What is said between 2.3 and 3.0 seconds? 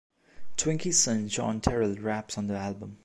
on the album.